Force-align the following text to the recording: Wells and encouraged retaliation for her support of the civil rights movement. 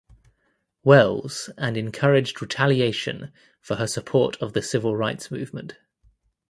Wells 0.83 1.51
and 1.59 1.77
encouraged 1.77 2.41
retaliation 2.41 3.31
for 3.59 3.75
her 3.75 3.85
support 3.85 4.35
of 4.41 4.53
the 4.53 4.61
civil 4.63 4.97
rights 4.97 5.29
movement. 5.29 5.75